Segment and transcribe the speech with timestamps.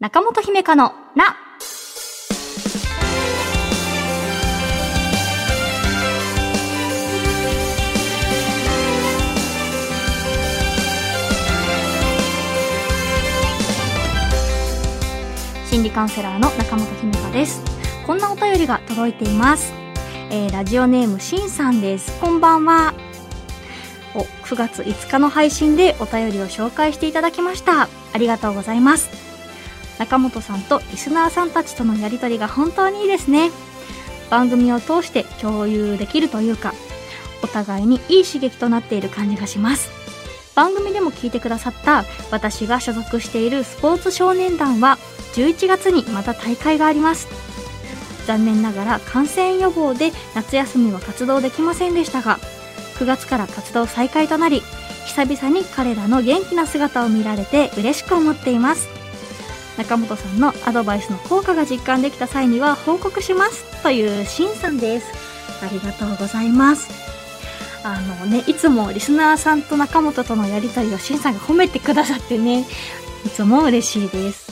[0.00, 1.36] 中本姫香のな。
[15.68, 17.60] 心理カウンセラーの中本姫香です。
[18.06, 19.72] こんなお便りが届いています。
[20.30, 22.20] えー、ラジオネームしんさんです。
[22.20, 22.94] こんばんは。
[24.14, 27.88] お、9月5日の配信でお便りを紹介していただきました。
[28.12, 29.27] ありがとうございます。
[29.98, 33.50] 中本さんとリスナーさんたちとのやりとりが本当にいいですね。
[34.30, 36.74] 番組を通して共有できるというか、
[37.42, 39.90] お互いにいい刺激となっている感じがします。
[40.54, 44.98] 番組でも聞いてくださった私が所属しているスポーツ少年団は
[45.34, 47.28] 11月にまた大会があります。
[48.26, 52.38] 残念ながら感染予防で夏休みは活動できませんでしたが、
[52.98, 54.62] 9月から活動再開となり、
[55.06, 58.97] 久々に彼らの元気な姿を見られて嬉しく思っています。
[59.78, 65.06] 中本さんのアドバイスの効果が実感できた際には報告しますというしんさんです。
[65.62, 66.88] ありがとうございます。
[67.84, 72.66] あのね、いつもリスナーさんと中本とのやりとりをしんさんが褒めてくださってね、
[73.24, 74.50] いつも嬉しいです。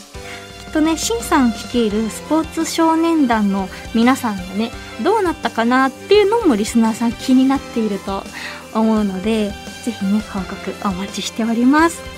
[0.67, 4.71] きっとね、しんさん率いるスポーツ少年団の皆さんがね、
[5.03, 8.23] どうなったかなっていうのもリスナーさん気になっていると
[8.75, 9.51] 思うので、
[9.85, 12.16] ぜひね、報告お待ちしております。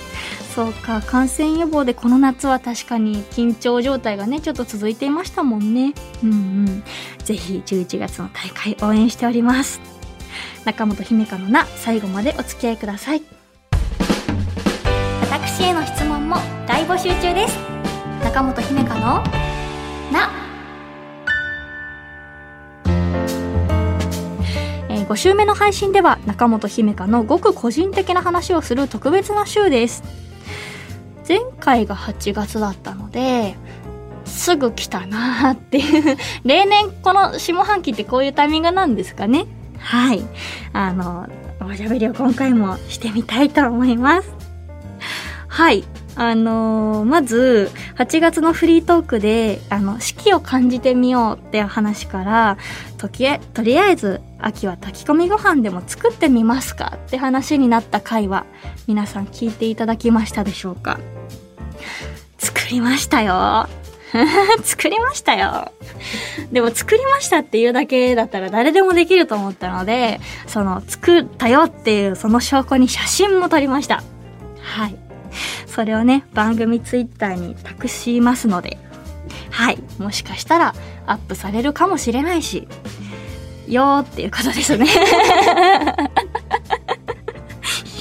[0.59, 5.95] そうか、感染予防でこの夏は確かに緊張状態がね、ちょっと続いていましたもんね。
[6.25, 6.83] うんうん。
[7.23, 9.81] ぜひ11月の大会応援しております。
[10.65, 13.23] 中本姫香のな、最後までお付き合いください。
[15.31, 16.35] 私への質問も
[16.67, 17.57] 大募集中です。
[18.25, 19.01] 中本姫香の
[20.11, 20.33] な。
[24.89, 30.28] えー5週目の配信では中本姫香のごく個人的な話をする特別な週です。
[31.29, 33.55] 前回が8月だったので、
[34.25, 36.17] すぐ来たなーっていう。
[36.45, 39.47] 例年この下半期ってこういうタイミングなんですかね。
[39.79, 40.23] はい。
[40.73, 41.29] あの、
[41.61, 44.33] おしゃべりを今回もしてみたいと思います。
[45.49, 45.85] はい。
[46.15, 52.59] あのーまず、8月のフリートークで、あの、四季を感じてみようって話から、
[52.97, 58.47] ときえ、とりあえず、秋は炊き込みご飯でも作ってみますかって話になった回は、
[58.89, 60.99] 皆さん聞いていただきましたでしょうか
[62.49, 63.69] 作りましたよ。
[64.65, 65.71] 作りましたよ。
[66.51, 74.03] でも作りましたっていうだけだったら誰でもできると思ったので、その作ったよっていうその証拠に写真も撮りました。
[74.63, 74.97] はい。
[75.67, 78.79] それをね、番組ツイッターに託しますので、
[79.51, 79.79] はい。
[79.99, 80.75] もしかしたら
[81.07, 82.67] アップされるかもしれないし、
[83.67, 84.87] よーっていうことですね。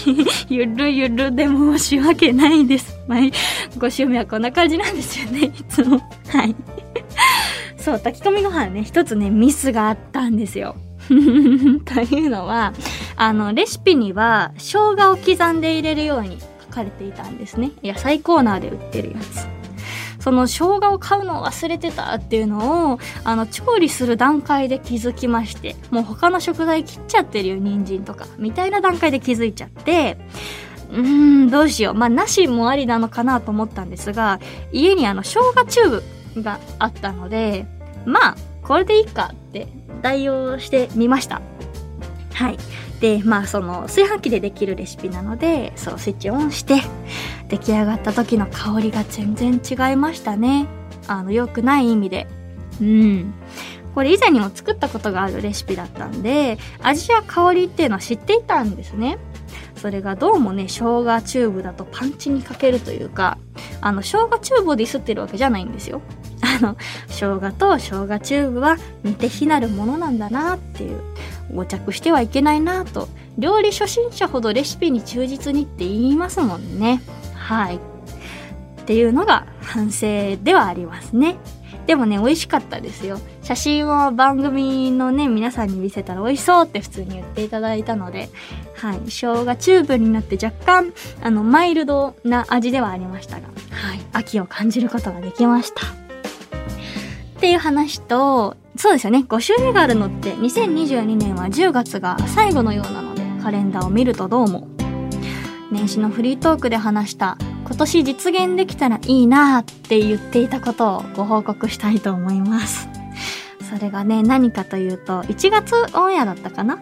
[0.50, 2.98] ゆるゆるで申し訳ないです。
[3.08, 3.34] 毎
[3.78, 6.00] 5週目はこんな感じなんですよね、 いつも。
[6.30, 6.56] はい。
[7.78, 10.76] そう、炊き込みご飯ね、一つね、ミスがあったんですよ。
[11.08, 12.74] というのは、
[13.16, 16.40] あの、レシピには、生姜を刻んで入れるように
[16.70, 17.72] 書かれていたんですね。
[17.84, 19.48] 野菜コーナーで売ってるやつ。
[20.20, 30.18] その生姜を買うのを忘れてたっていうのを、あの、調理する段階で気づきまして、もう他の食材切っちゃってるよ、人参とか、みたいな段階で気づいちゃって、
[30.92, 31.02] うー
[31.46, 31.94] ん、どうしよう。
[31.94, 34.40] まあ、なしもありなのかなと思ったんですが、
[34.72, 36.02] 家にあの、生姜チュー
[36.36, 37.66] ブがあったので、
[38.06, 39.68] まあ、これでいいかって
[40.02, 41.42] 代用してみました。
[42.34, 42.58] はい。
[43.00, 46.82] で、まあ、その、炊飯器でできるレシピなので、そう、スイッチオンして、
[47.48, 50.68] 出来上がった時の香りが全然違いましたね。
[51.08, 52.28] あの、良くない意味で。
[52.82, 53.34] うん。
[53.96, 59.18] これ以前にも作ったことがあるレシピだったんで、味や香りっていうのは知っていたんですね。
[59.78, 63.38] それがどうもね、生姜チューブだとパンチに欠けるというか、
[63.82, 66.02] あの、生姜チューブをディスってるわけじゃないんですよ。
[66.42, 66.78] あの、
[67.08, 71.02] 生姜と生姜チューブは似て非なるものなんだなっていう、
[71.54, 77.02] 誤着してはいけないなと、料理初心者ほどレシピに忠実にって言いますもんね。
[77.36, 77.76] はい。
[77.76, 77.80] っ
[78.86, 81.38] ていうのが反省ではありますね。
[81.86, 83.20] でもね、美味しかったですよ。
[83.48, 88.28] 写真を番組のね、皆さんに見せたら美味しそうって普通に言っていただいたので、
[88.76, 89.00] はい。
[89.06, 94.02] 生姜チューブになって若干、あの、マイルドな味ではありましたが、はい。
[94.12, 95.86] 秋を感じることができました。
[95.88, 99.24] っていう話と、そうですよね。
[99.26, 104.68] 5週目があるのって、2022年は10月が最後のようなので、カレンダーを見るとどうも。
[105.72, 112.97] 年始のフリートークで話した、今年実現できたらいいなって言っていたことをご報告したいと思います。
[113.70, 116.80] それがね、何かというと、1月オンエアだったかな？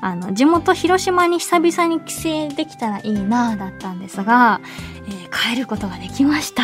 [0.00, 2.12] あの、地元広島に久々に帰
[2.48, 4.60] 省できたらいいなだったんですが、
[5.08, 6.62] えー帰ることができました。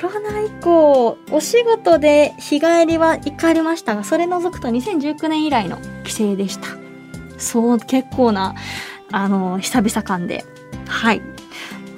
[0.00, 6.68] コロナ以降、お仕事で日帰りは行かれましたが、それ除くと2019年以来の帰省でした。
[7.38, 8.54] そう、結構な、
[9.12, 10.44] あの、久々感で。
[10.86, 11.22] はい。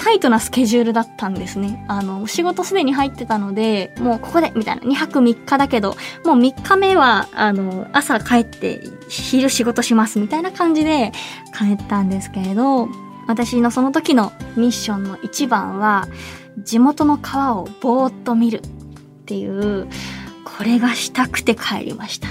[0.02, 1.84] タイトなスケジュールだったんですね。
[1.86, 4.82] あの、仕事すでに入ってたので、もうここで、みたいな。
[4.82, 5.90] 2泊3日だけど、
[6.24, 11.12] もう3日目は、あの、朝帰って昼仕事します、みたいな感じで
[11.56, 12.88] 帰ったんですけれど、
[13.28, 16.08] 私のその時のミッションの一番は、
[16.58, 18.60] 地元の川をぼーっと見るっ
[19.24, 19.86] ていう、
[20.44, 22.26] これがしたくて帰りました。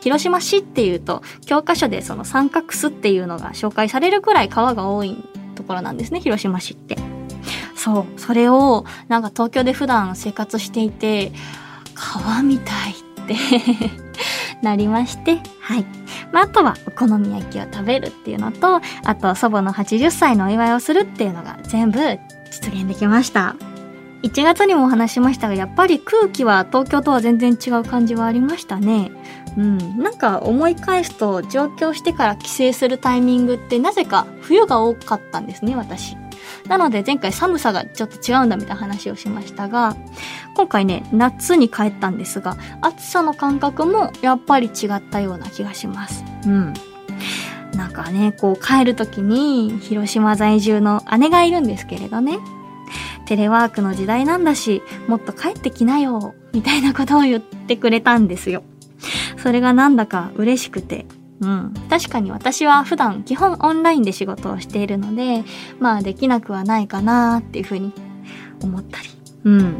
[0.00, 5.16] 広島市っていうと、教科書でその三角巣っていうのが紹介されるくらい川が多い
[5.64, 6.96] ところなんですね、広島市って。
[7.74, 11.32] そう、それを、なんか東京で普段生活していて、
[11.94, 13.34] 川みたいって
[14.62, 15.86] なりまして、はい。
[16.32, 21.98] まあ、あとはお好み焼きを食べるっていうのと、あと祖母の80歳のお祝いをするっていうのが全部
[22.50, 23.56] 実現できました。
[24.22, 29.10] 1月にもお話しましたが、やっぱり空気は東京とは全然違う感じはありましたね。
[29.56, 29.98] うん。
[29.98, 36.16] なんか思い返すと上京してから帰省するタイミングってなぜか冬が多かったんですね、私。
[36.68, 39.96] なので前回寒さがちょっと違うんだみたいな話をしましたが、
[40.54, 46.24] 今回ね、夏に帰ったんですが、暑さの感覚もやっぱり違ったような気がします。
[46.46, 46.74] うん。
[47.76, 52.38] なんかね、こう帰る時に広島在住の姉がいるんですけれどね。
[53.26, 58.62] テレワークの時代なんだし、もっと帰ってきなよ、みたいなことを言ってくれたんですよ。
[59.44, 61.04] それがなんだか嬉しくて。
[61.42, 61.74] うん。
[61.90, 65.44] 確かに私は普段基本オンラインで仕事をしているので、
[65.78, 67.92] まあできなくはないかなっていうふうに
[68.62, 69.08] 思ったり。
[69.44, 69.74] うん。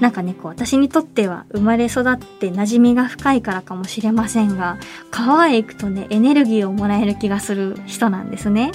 [0.00, 4.78] なんかね、こう私にとっては生まれ育って馴染みが深いからかもしれませんが、
[5.10, 8.72] 川へ行くとね、エネルギーをもらえる気がする人なんですね。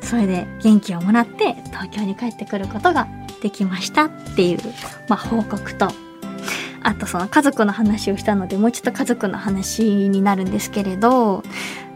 [0.00, 3.08] それで元気をもらって東京に帰ってくることが
[3.42, 4.58] できましたっていう、
[5.08, 5.90] まあ、報告と、
[6.84, 11.42] あとその家族の話をしたので、もうちょっと家族の話になるんですけれど、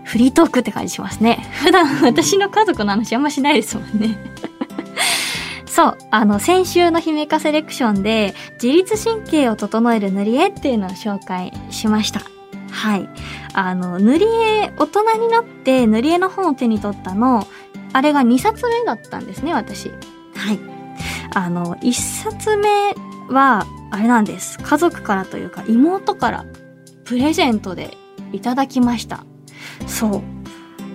[0.02, 1.46] フリートークって感じしますね。
[1.62, 4.18] 普段私の家族の話あんましないですもんね。
[5.68, 12.22] そう、あの、先週の姫化セレクションで、自律神経を整える塗り絵っていうのを紹介しました。
[12.70, 13.08] はい。
[13.52, 17.46] あの、塗り絵、大人になって塗り絵の本を手に取ったの、
[17.92, 19.90] あれが2冊目だったんですね、私。
[20.34, 20.58] はい。
[21.34, 22.94] あの、1冊目
[23.28, 24.58] は、あれなんです。
[24.58, 26.46] 家族からというか、妹から
[27.04, 27.96] プレゼントで
[28.32, 29.24] いただきました。
[29.86, 30.22] そう。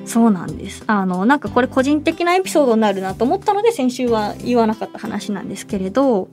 [0.05, 0.83] そうなんです。
[0.87, 6.29] あの、なんかこれ個人的なエピソードになるなと思ったので先週は言わなかった話なんですけれど、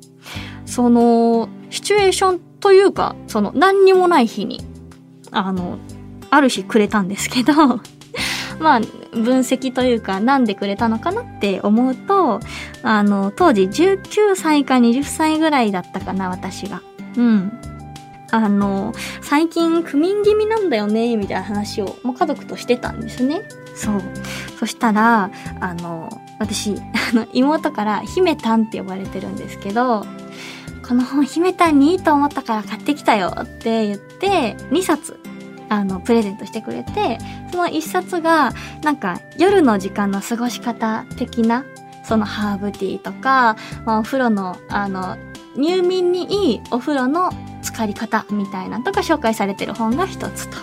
[0.66, 4.64] その、シチュエーションというか、その何にもない日に、
[5.30, 5.78] あの、
[6.30, 7.52] ある日くれたんですけど、
[8.60, 12.40] まあ、分析というか、なんでくれたのかなって思うと、
[12.82, 16.82] あの、当時19歳か20歳ぐらいだったかな、私が。
[17.16, 17.52] うん。
[18.30, 18.92] あの、
[19.22, 23.42] 最近不眠気味なんだよね、みたいな話を、もう家族としてたんですね。
[23.74, 24.02] そう。
[24.58, 25.30] そしたら、
[25.60, 26.76] あの、私、
[27.12, 30.06] あの、妹から姫たんって呼ばれてるんですけど、
[30.86, 35.19] この本姫たんにいいと思ったから買ってきたよって言って、2冊
[35.70, 37.18] あの、プレゼントしてくれて、
[37.50, 38.52] その一冊が、
[38.82, 41.64] なんか、夜の時間の過ごし方的な、
[42.04, 43.56] そのハーブティーとか、
[43.86, 45.16] まあ、お風呂の、あの、
[45.56, 47.30] 入眠にいいお風呂の
[47.62, 50.56] 浸かり方みたいなとか紹介されてる本が一つと。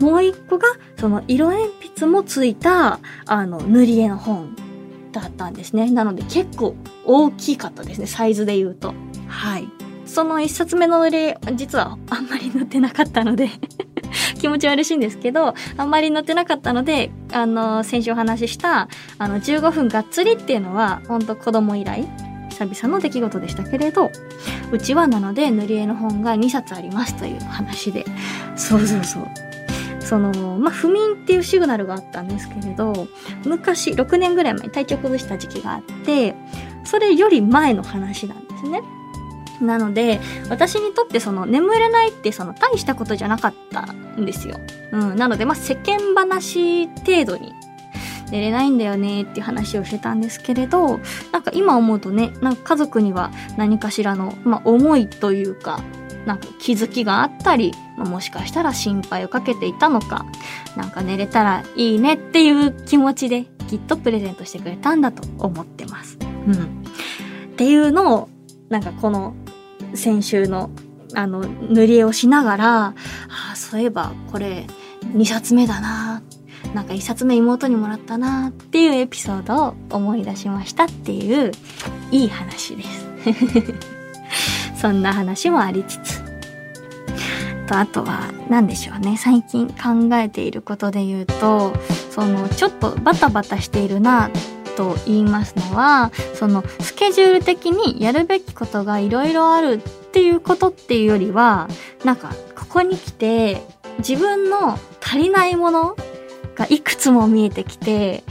[0.00, 0.66] もう一個が、
[0.98, 4.56] その色鉛筆もついた、あの、塗り絵の本
[5.12, 5.90] だったんですね。
[5.90, 8.94] なので結構大きかったですね、サイズで言うと。
[9.28, 9.68] はい。
[10.06, 13.50] その一冊目の塗り絵、実はあんまり塗ってなかったので
[14.38, 18.88] 気持ち悪いんですけど、あんまり乗ってなかったので、あの、先週お話しした、
[19.18, 22.06] あの、15分がっつりっていうのは、ほんと子供以来、
[22.50, 24.10] 久々の出来事でしたけれど、
[24.72, 28.04] うちはなので塗り絵の本が2冊ありますという話で、
[28.56, 29.26] そうそうそう。
[30.00, 33.08] その、まあ、不眠っていうシグナルがあったんですけれど、
[33.44, 36.34] 昔、6年ぐらい前に体調崩した時期があって、
[36.84, 38.80] それより前の話なんですね。
[39.60, 44.60] なので、私にとってその眠れないってその大したことじゃなかったんですよ。
[44.92, 45.16] うん。
[45.16, 47.52] なので、まあ、世間話程度に
[48.30, 51.00] 寝れないんだよねっていう話をしてたんですけれど、
[51.32, 55.80] なんか今思うとね、なんか家族には何かしらの、まあ、思いというか、
[56.26, 60.26] なんか気づきがあったり、まあ、もしかしたら心配をかけていたのか、
[60.76, 66.18] なんか寝れたらいいねっていう気持ちできっとプレゼントしてくれたんだと思ってます。
[66.46, 66.54] うん。
[66.54, 66.56] っ
[67.56, 68.28] ていうのを、
[68.68, 69.34] なんかこの
[69.94, 70.70] 先週の、
[71.14, 72.94] あの、塗り絵をしながら、あ
[73.52, 74.66] あ、そういえばこれ
[75.14, 76.22] 2冊目だな
[76.74, 81.52] なんか1冊目妹にもらったなっていうエピソードを思い出しましたっていう、
[82.10, 83.06] いい話です。
[84.80, 86.22] そんな話もありつつ。
[87.66, 89.16] と、あとは、何でしょうね。
[89.16, 91.74] 最近考えていることで言うと、
[92.10, 94.30] その、ちょっとバタバタしているな、
[94.76, 101.68] と言いますのは、その、スケジュール的にやるべきことがいろいろあるっていうことっていうよりは、
[102.04, 103.62] なんか、ここに来て、
[103.98, 105.96] 自分の足りないもの
[106.54, 108.22] がいくつも見えてきて、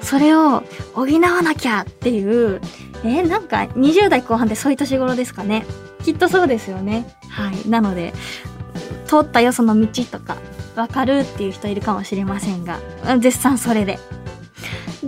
[0.00, 0.62] それを
[0.94, 2.60] 補わなきゃっていう、
[3.04, 5.64] えー、なんか20代後半でそういう年頃ですかね?
[6.02, 7.06] きっとそうですよね。
[7.28, 7.68] はい。
[7.68, 8.14] なので、
[9.06, 10.36] 通ったよその道とか、
[10.76, 12.78] わかるっていう人いるかもしれませんが、
[13.18, 13.98] 絶賛それで。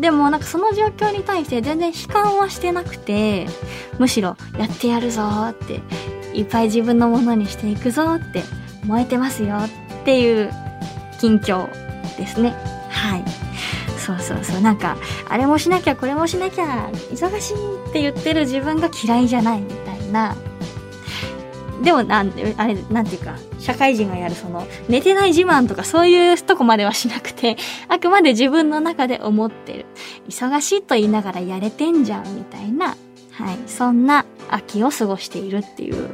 [0.03, 3.47] でもなんかその状況に対して全然悲観はしてなくて、
[4.01, 5.81] むしろやってやるぞって、
[6.35, 8.43] いっぱい自分のものにしていくぞって
[8.85, 10.51] 燃えてますよっていう
[11.21, 11.69] 近況
[12.19, 12.51] ですね。
[12.91, 13.25] はい。
[13.97, 14.61] そうそうそう。
[14.61, 14.97] なんか、
[15.29, 20.37] あれもしなきゃこれもしなきゃ忙しいって言ってる自分が嫌いじゃないみたいな
[21.83, 27.57] でもなん、あれ、なんていうか、社会人がやるその、寝てない自慢とかそういうとこまではしなくて、
[27.89, 29.87] あくまで自分の中で思ってる。
[30.29, 32.97] 忙しいと言いながらやれてんじゃん、みたいな、
[33.33, 36.11] はい、そんな秋を過ごしているっていう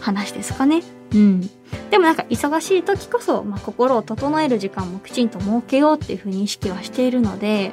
[0.00, 0.82] 話ですかね。
[1.14, 1.50] うん。
[1.90, 7.72] でもなんか忙しい時こそ、まあ、心を整える時間もきちんと設けようっていうふうに意識はしているので、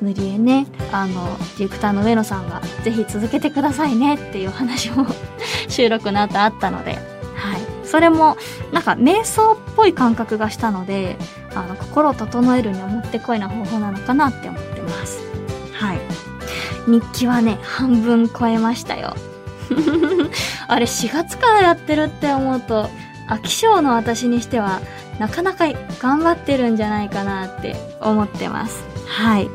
[0.00, 5.06] 塗り絵ね、あの、ディレクターの上野さんがぜひ続けてくださいねっていう話も
[5.68, 6.98] 収録の後あったので、
[7.90, 8.36] それも、
[8.72, 11.16] なんか瞑想っぽい感覚がしたので、
[11.56, 15.18] あの、心を整えるにはもってこいな方法なのかなって思ってます。
[15.72, 15.98] はい。
[16.86, 19.16] 日記はね、半分超えましたよ。
[20.68, 22.88] あれ4月からやってるって思うと、
[23.28, 24.80] 飽き性の私にしては、
[25.18, 25.64] なかなか
[26.00, 28.84] 頑張ってるんじゃないかなって思ってます。
[29.10, 29.50] はい。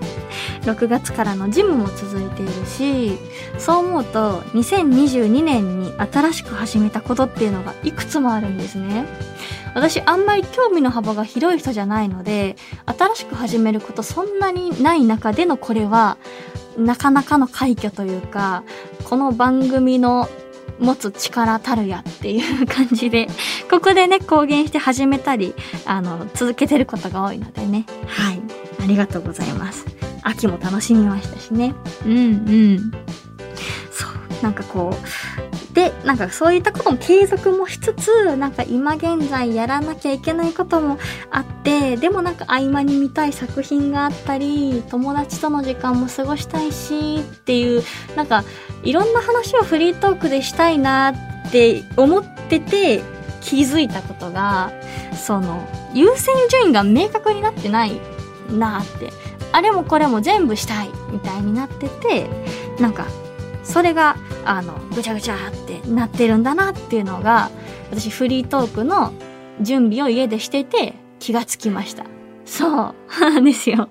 [0.64, 3.18] 6月からのジムも続いているし、
[3.58, 9.06] そう思うと2022年に新しく始めたことっていうのがいくつもあるんですね。
[9.74, 16.18] 私あんまり興味の幅が広い人じゃないので、新しく始めることそんなにない中でのこれは、
[16.78, 18.64] なかなかの快挙というか、
[19.06, 20.28] この番組の
[20.80, 23.28] 持つ力たるやっていう感じで、
[23.70, 25.54] ここでね、公言して始めたり、
[25.86, 27.86] あの、続けてることが多いのでね。
[28.08, 28.42] はい。
[28.86, 29.84] ありがとうございます。
[30.22, 31.74] 秋も楽しみましたしね。
[32.06, 32.20] うんう
[32.78, 32.92] ん。
[33.92, 34.44] そう。
[34.44, 41.00] なんかこう、で、なんかそういったことも継続もしつつ、なんか今現在やらなきゃいけないことも
[41.32, 47.82] あって、でもなんか合間に見たい作品があったり、友達との時間も過ごしたいし、っていう、
[48.16, 48.44] なんか
[48.84, 51.12] いろんな話をフリートークでしたいな
[51.48, 53.02] って思ってて、
[53.42, 54.72] 気づいたことが、
[55.16, 58.00] その、優先順位が明確になってない
[58.52, 59.12] なって。
[59.52, 62.28] あれもこれも全部したいみたいになってて、
[62.80, 63.08] なんか、
[63.64, 67.50] それが、あの、ぐちゃぐちゃってなってるんだなっていうのが、
[67.92, 69.14] 私フリートークの
[69.62, 72.06] 準備を家でしてて気がつきました。
[72.46, 72.94] そ
[73.38, 73.42] う。
[73.44, 73.90] ですよ。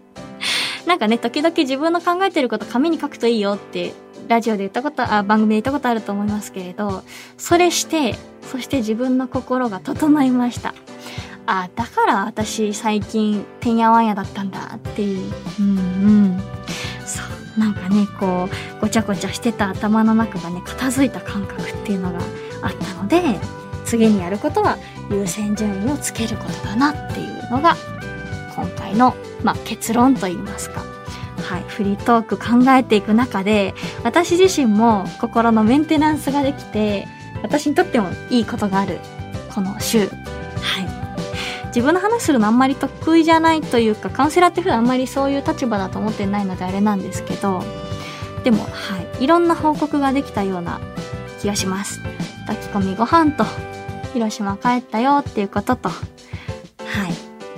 [0.86, 3.94] なんかね、時々自分の考えてること紙に書くといいよって
[4.28, 7.02] ラジオで言ったこと、あ、番組で言ったことあると思いますけれど、
[7.36, 10.74] それして、そして自分の心が整いました。
[11.46, 15.32] あ、だから私最近てんやわんやだったんだっていう。
[15.60, 16.42] うんうん。
[17.06, 17.22] そ
[17.56, 17.60] う。
[17.60, 18.48] なんかね、こ
[18.78, 22.18] う、ごちゃごちゃしてた頭の中がね、片付いた感覚っていうのが
[22.62, 23.38] あったので、
[23.84, 24.78] 次にやることは
[25.10, 27.76] 優先順位をつけることだなっていうのが、
[28.56, 30.82] 今回の、まあ、結論と言いますか。
[31.42, 37.06] はい、フリートーク考えていく中で、私自身も心のメンテナンスができて、
[37.42, 38.98] 私にとってもいいことがある、
[39.54, 40.08] この週。
[41.74, 47.64] 自分の話するのあんまり得意じゃないというか、カウンセラーって普段あんまりそういう立場だと思ってないのであれなんですけど、
[48.44, 49.24] でも、はい。
[49.24, 50.80] いろんな報告ができたような
[51.40, 52.00] 気がします。
[52.46, 53.44] 炊き込みご飯と、
[54.12, 55.94] 広島帰ったよっていうことと、は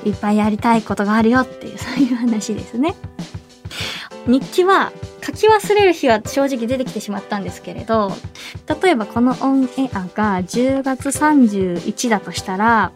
[0.04, 0.08] い。
[0.08, 2.94] いっぱいやりたいことがあるよっていう、そういう話ですね。
[4.26, 4.92] 日記は
[5.22, 8.12] 書き忘れる日は正直出てきてしまったんですけれど、
[8.82, 12.92] 例えばこのオンエアが10月31だとしたら、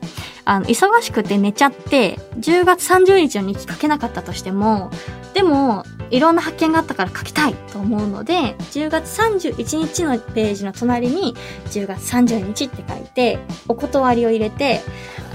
[0.50, 4.90] あの、忙しくて寝ちゃって、10月30日の日記書けなかったとしても、
[5.32, 13.38] でも、いろんな発見があったから書きたいと思うので、10月31日のページの隣に、10月30日って書いて、
[13.68, 14.80] お断りを入れて、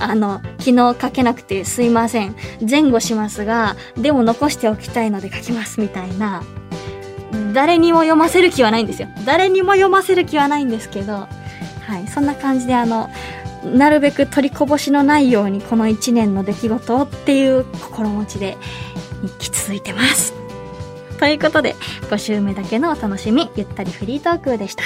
[0.02, 2.36] あの、昨日書けなくてすいません。
[2.70, 6.44] 前後しますが、でも残しておきたいので書きますみたいな、
[7.54, 9.08] 誰にも読ませる気はないんですよ。
[9.26, 13.10] 誰にも読ませる気はないんですけど、はい、そんな感じであの、
[13.66, 18.58] なるべく取りこぼしのないようにこの1年の出来事をっていう心持ちで
[19.22, 20.34] 日記続いてます。
[21.20, 21.76] ということで、
[22.10, 24.84] 5週目だけのお楽しみ、ゆったりフリートークでした。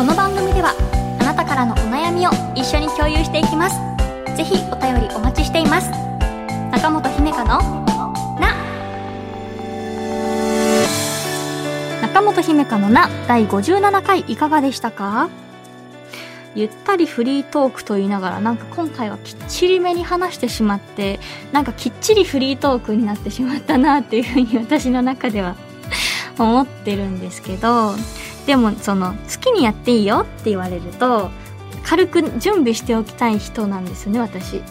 [0.00, 0.74] この番組では
[1.20, 3.76] あなたからのお悩みを一緒に共有していきます
[4.34, 5.90] ぜひお便りお待ちしています
[6.72, 7.58] 中本姫香の
[8.40, 8.56] な
[12.00, 15.28] 中本姫香のな第57回いかがでしたか？
[16.54, 21.20] ゆったりフリートークと言いながらなんか今回はきっちりめに話してしまって
[21.52, 25.56] なんかきっちりフリートークになってしまったなっていうふうに私の中では
[26.38, 27.94] 思ってるんですけど
[28.46, 31.30] でもその好きにやっていいよって言われると
[31.84, 34.62] 軽く準備しておきたい人なんですよね私。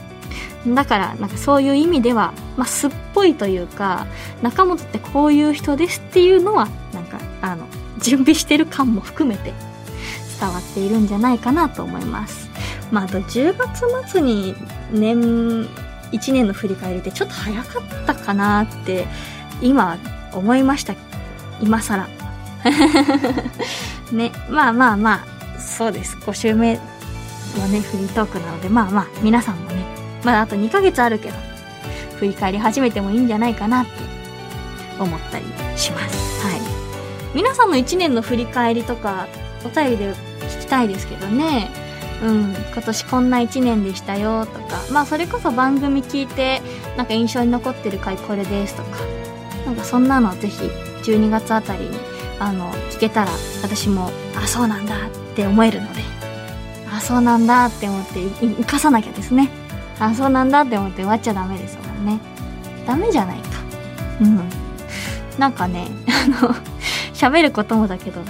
[0.67, 4.07] だからなんかそういう意味では、まあ、すっぽいというか
[4.41, 7.65] 中本ってこういう人ですっていうのはなんかあの
[7.99, 9.53] 準備してる感も含めて
[10.39, 12.49] 伝わっているんじゃないかなと思います。
[12.91, 14.55] まああと10月末に
[14.91, 15.67] 年
[16.11, 19.05] 1年の振り返りってちょっと早かったかなって
[19.61, 19.97] 今
[20.33, 20.95] 思いました。
[21.61, 22.07] 今更。
[24.11, 24.31] ね。
[24.49, 25.23] まあまあま
[25.57, 26.17] あそうです。
[26.17, 26.79] 5週目
[27.57, 29.83] のねフリートークなのでまあまあ皆さんもね
[30.23, 31.35] まだあと2ヶ月あるけど
[32.17, 33.91] 振り返り始めてもいいんじゃないかなって
[34.99, 36.45] 思ったりします。
[36.45, 36.59] はい。
[37.33, 39.27] 皆さんの1年の振り返りとか
[39.63, 40.28] お便りで
[40.69, 41.69] たいですけどね。
[42.21, 44.81] うん今年こんな1年でしたよとか。
[44.91, 46.61] まあそれこそ番組聞いて
[46.97, 48.99] なんか印象に残ってる回これですとか。
[49.65, 50.63] なんかそんなのぜひ
[51.03, 51.97] 12月あたりに
[52.39, 56.01] あの聞けたら私もあそうなんだって思えるので。
[56.91, 59.49] あそうなんだって思って生かさなきゃですね。
[59.99, 62.19] あそうなんだって思って終わっちゃダメですもんね。
[62.85, 63.49] ダメじゃないか。
[64.21, 64.49] うん。
[65.37, 66.53] なんかねあの
[67.13, 68.21] 喋ることもだけど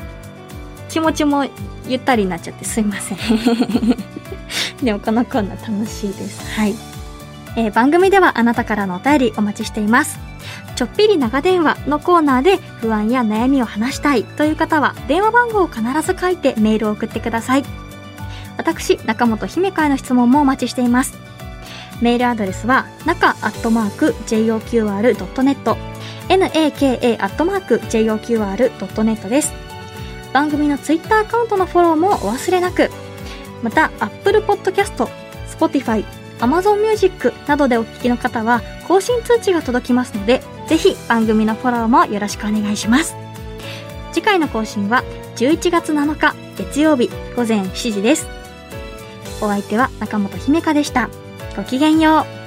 [0.89, 1.45] 気持ちも
[1.87, 3.17] ゆったりになっちゃってすいません
[4.83, 6.75] でもこのコーナー楽しいですはい、
[7.55, 10.19] えー、番組ではあなたからのお便りお待ちしています
[10.75, 17.89] ちょっぴり長電話のコーナーで不安や悩みを話したいという方は電話番号を必ず書いてメールを送ってください。
[18.59, 21.17] 私、中本姫香への質問もお待ちしています。
[22.01, 25.77] メールアドレスは、中アットマーク JOQR.net
[26.27, 29.53] naka アットマーク JOQR.net です。
[30.33, 32.89] 番組のツイッターアカウントのフォローもお忘れなく。
[33.63, 35.07] また、Apple Podcast、
[35.57, 36.05] Spotify、
[36.39, 43.15] Amazon Music などでお聞きの方は更新通知が届きますので、ぜひ番組のフォローもよろしくお願いします。
[44.11, 45.03] 次回の更新は
[45.35, 48.27] 11月7日月曜日午前7時です。
[49.41, 51.09] お相手は中本姫香でした。
[51.55, 52.38] ごきげんよう。